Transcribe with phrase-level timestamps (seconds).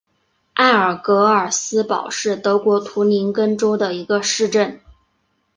[0.55, 4.81] 埃尔格尔斯堡是德国图林根州的一个市镇。